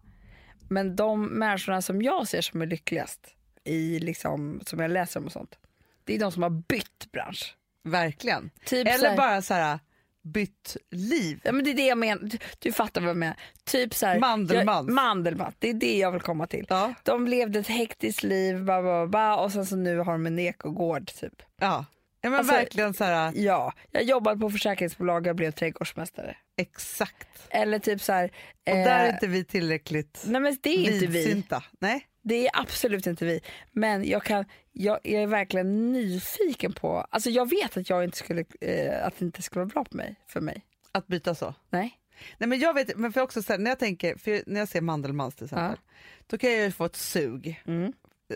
[0.68, 3.20] Men de människorna som jag ser som är lyckligast,
[3.64, 5.58] i liksom, som jag läser om och sånt,
[6.04, 7.56] det är de som har bytt bransch.
[7.84, 8.50] Verkligen.
[8.64, 9.78] Typ så Eller här- bara så här
[10.22, 11.40] bytt liv.
[11.44, 13.36] Ja men det är det jag menar, du, du fattar vad jag menar.
[13.64, 14.86] Typ så här, Mandelmans.
[14.88, 16.66] Jag, Mandelmans, det är det jag vill komma till.
[16.68, 16.94] Ja.
[17.02, 20.38] De levde ett hektiskt liv ba, ba, ba, och sen så nu har de en
[20.38, 21.42] ekogård typ.
[21.60, 21.84] Ja.
[22.20, 26.36] Ja men Alltså- verkligen så här, Ja, jag jobbade på försäkringsbolag och blev trädgårdsmästare.
[26.56, 27.28] exakt.
[27.50, 28.30] Eller typ så här.
[28.66, 31.44] Och eh, där är inte vi tillräckligt Nej men det är inte vi.
[31.80, 32.06] Nej.
[32.22, 33.40] Det är absolut inte vi.
[33.72, 38.16] Men jag, kan, jag, jag är verkligen nyfiken på, alltså jag vet att jag inte
[38.16, 40.62] skulle, eh, att det inte skulle vara bra på mig, för mig.
[40.92, 41.54] Att byta så.
[41.70, 41.98] Nej.
[42.38, 44.68] Nej men jag vet, men för också så här, när jag tänker, för när jag
[44.68, 45.78] ser Mandelmans till exempel,
[46.26, 47.92] då kan jag ju få ett sug Mm.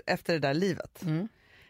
[0.06, 1.02] efter det där livet.
[1.02, 1.28] Mm.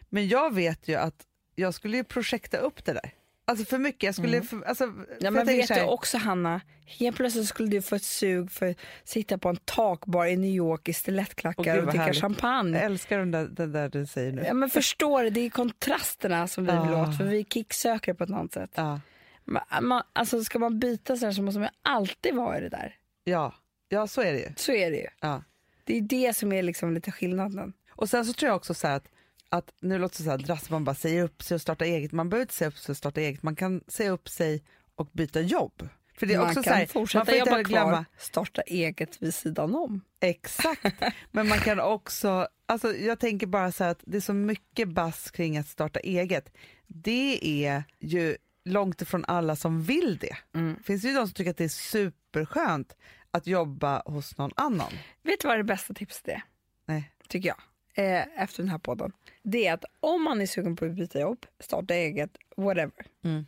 [0.09, 1.15] Men jag vet ju att
[1.55, 3.11] jag skulle ju projekta upp det där.
[3.45, 5.17] Alltså för mycket, jag skulle, för, alltså, för Mm.
[5.19, 8.77] Ja, men vet du också Hanna, helt plötsligt skulle du få ett sug för att
[9.03, 12.77] sitta på en takbar i New York i stilettklackar och dricka champagne.
[12.77, 14.43] Jag älskar den där, den där du säger nu.
[14.47, 17.09] Ja, men förstår du, det är kontrasterna som vi vill Ah.
[17.09, 18.71] åt för vi kicksöker på ett annat sätt.
[18.75, 18.99] Ja.
[19.45, 22.69] Man, man, alltså ska man byta så, här så måste man alltid vara i det
[22.69, 22.95] där.
[23.23, 23.53] Ja.
[23.89, 24.49] ja, så är det ju.
[24.55, 25.07] Så är det ju.
[25.19, 25.43] Ja.
[25.83, 27.73] Det är det som är liksom lite skillnaden.
[27.89, 29.07] Och sen så tror jag också så här att,
[29.53, 32.11] att nu låter det så här drastiskt, man bara säger upp sig och startar eget.
[32.11, 34.63] Man behöver inte säga upp sig och starta eget, man kan säga upp sig
[34.95, 35.89] och byta jobb.
[36.17, 38.05] För det är man också kan så här, man fortsätta får inte jobba kvar, glömma,
[38.17, 40.01] starta eget vid sidan om.
[40.21, 44.33] exakt, men man kan också, alltså jag tänker bara så här att det är så
[44.33, 46.53] mycket bass kring att starta eget.
[46.87, 50.37] Det är ju långt ifrån alla som vill det.
[50.55, 50.83] Mm.
[50.83, 52.95] Finns det ju de som tycker att det är superskönt
[53.31, 54.91] att jobba hos någon annan.
[55.23, 56.43] Vet du vad det bästa tipset är?
[56.85, 57.11] Nej.
[57.27, 57.57] Tycker jag.
[57.95, 59.11] Eh, efter den här podden.
[59.43, 63.05] Det är att om man är sugen på att byta jobb, starta eget, whatever.
[63.23, 63.45] Mm.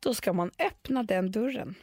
[0.00, 1.74] Då ska man öppna den dörren.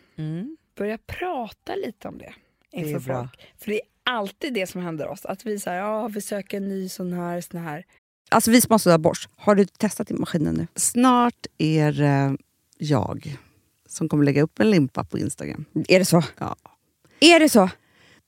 [0.75, 2.33] Börja prata lite om det
[2.71, 3.17] inför Det är bra.
[3.19, 3.47] folk.
[3.57, 5.25] För det är alltid det som händer oss.
[5.25, 7.85] Att vi säger ja vi söker en ny sån här, sån här.
[8.31, 9.29] Alltså vi sponsrar Bosch.
[9.35, 10.67] Har du testat i maskinen nu?
[10.75, 12.37] Snart är det
[12.77, 13.37] jag
[13.87, 15.65] som kommer lägga upp en limpa på Instagram.
[15.87, 16.23] Är det så?
[16.37, 16.55] Ja.
[17.19, 17.69] Är det så?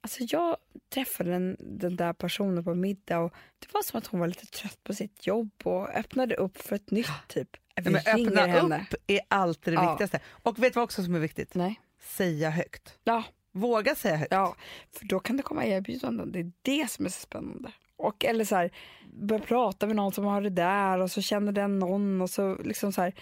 [0.00, 0.56] alltså jag
[0.94, 4.46] träffade den, den där personen på middag och det var som att hon var lite
[4.46, 7.56] trött på sitt jobb och öppnade upp för ett nytt typ.
[7.76, 8.86] Vi Nej, men öppna henne.
[8.92, 9.90] upp är alltid det Ja.
[9.90, 10.20] viktigaste.
[10.28, 11.54] Och vet du vad också som är viktigt?
[11.54, 11.80] Nej.
[12.00, 12.98] Säga högt.
[13.04, 14.32] Ja, Våga säga högt.
[14.32, 14.56] ja,
[14.98, 16.32] för då kan det komma erbjudanden.
[16.32, 17.72] Det är det som är så spännande.
[17.96, 18.70] Och eller så här,
[19.12, 22.54] börja prata med någon som har det där och så känner den någon och så
[22.54, 23.14] liksom så här.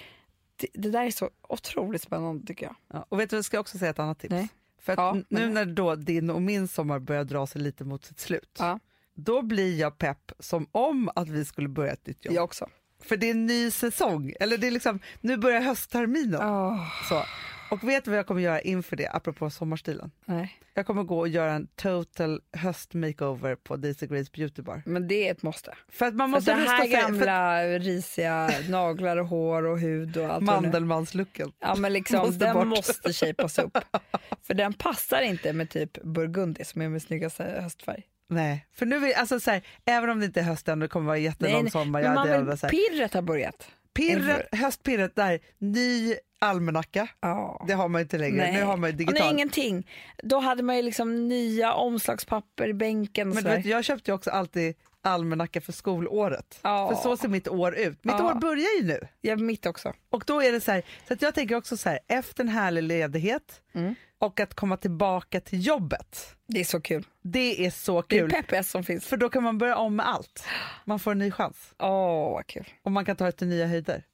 [0.56, 2.74] Det, det där är så otroligt spännande tycker jag.
[2.92, 4.30] Ja, och vet du, jag ska också säga ett annat tips.
[4.30, 4.48] Nej.
[4.94, 8.04] För Ja, men- nu när då din och min sommar börjar dra sig lite mot
[8.04, 8.78] sitt slut, Ja.
[9.14, 12.34] då blir jag pepp som om att vi skulle börja ett nytt jobb.
[12.34, 12.66] Jag också.
[13.02, 16.40] För det är en ny säsong, eller det är liksom, nu börjar höstterminen.
[16.42, 17.22] Åh, Så.
[17.70, 20.10] Och vet du vad jag kommer göra inför det, apropå sommarstilen?
[20.24, 20.58] nej.
[20.74, 24.82] Jag kommer gå och göra en total höstmakeover på Daisy Grace Beauty Bar.
[24.86, 25.74] Men det är ett måste.
[25.88, 29.62] För att man För måste det rusta här sig, för gamla risiga naglar och hår
[29.62, 30.52] och hud och allt det.
[30.52, 31.52] Mandelmanslooken.
[31.60, 32.66] Ja men liksom måste den bort.
[32.66, 33.78] måste shapas upp.
[34.42, 38.02] För den passar inte med typ burgundi som är min snyggaste höstfärg.
[38.30, 40.88] Nej, för nu vill, alltså så här, även om det inte är höst än det
[40.88, 42.02] kommer vara jättelång sommar.
[42.02, 43.70] men man vill, pirret har börjat.
[43.94, 47.08] pirret, höstpirret där, ny almanacka.
[47.20, 47.64] Ja.
[47.68, 48.52] Det har man inte längre.
[48.52, 49.22] Nu har man ju Och digital.
[49.24, 49.90] nej, ingenting.
[50.22, 54.30] Då hade man ju liksom nya omslagspapper i bänken Men vet, jag köpte ju också
[54.30, 56.58] alltid almanacka för skolåret.
[56.62, 56.88] Ja.
[56.88, 58.04] För så ser mitt år ut.
[58.04, 58.30] Mitt Ja.
[58.30, 59.08] år börjar ju nu.
[59.20, 59.92] Ja, mitt också.
[60.10, 62.48] Och då är det så här, så att jag tänker också så här, efter en
[62.48, 63.94] härlig ledighet Mm.
[64.18, 66.34] och att komma tillbaka till jobbet.
[66.48, 67.06] Det är så kul.
[67.22, 68.30] Det är så Det är kul.
[68.30, 69.06] peppigast som finns.
[69.06, 70.44] För då kan man börja om med allt.
[70.84, 71.74] Man får en ny chans.
[71.78, 72.68] Åh, vad kul.
[72.82, 74.04] Och man kan ta det till nya höjder.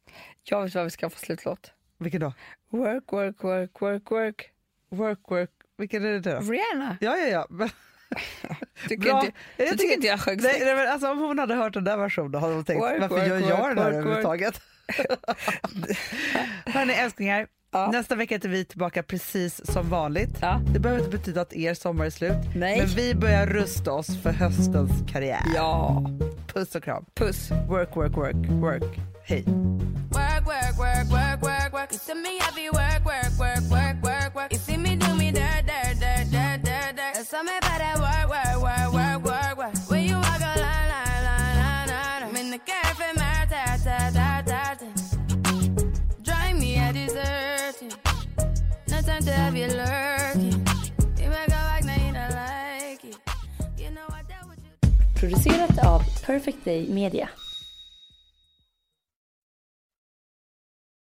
[0.42, 1.72] Jag vet vad vi ska få slutlåt.
[1.98, 2.32] Vilken då?
[2.70, 4.50] Work, work, work, work, work.
[4.90, 5.50] Work, work.
[5.78, 6.30] Vilken är det då?
[6.40, 6.96] Rihanna.
[7.00, 7.46] Ja, ja, ja.
[7.50, 7.70] Men-
[8.88, 9.24] Tycker Bra.
[9.24, 11.84] inte, du tycker inte jag sjöng nej, nej, men alltså, Om hon hade hört den
[11.84, 14.60] där versionen hade hon tänkt, Work, varför work, gör work, jag den här work, överhuvudtaget?
[16.66, 17.90] Hörni älsklingar, Ja.
[17.92, 20.38] nästa vecka är vi tillbaka precis som vanligt.
[20.40, 20.60] Ja.
[20.72, 22.78] Det behöver inte betyda att er sommar är slut, Nej.
[22.78, 25.40] men vi börjar rusta oss för höstens karriär.
[25.54, 26.04] Ja.
[26.52, 27.04] Puss och kram.
[27.14, 27.50] Puss.
[27.50, 28.98] Work, work, work, work.
[29.24, 29.44] Hej.
[29.46, 31.42] Work, work, work, work, work,
[31.84, 31.92] work.
[31.92, 34.52] You see me happy work, work, work, work, work, work.
[34.52, 37.14] You see me do me dirt, dirt, dirt, dirt, dirt, dirt.
[37.14, 39.90] There's something about that work, work, work, work, work, work.
[39.90, 42.22] When you walk a line, line, line, line, line.
[42.22, 44.86] I'm in the cafe, my ta, ta, ta, ta, ta.
[46.22, 47.92] Drive me a deserting.
[48.88, 50.66] No time to have you lurking.
[51.20, 53.16] You make a like, now you don't like it.
[53.78, 54.90] You know I dealt with you.
[55.14, 57.43] Producerat av Perfect Day Media.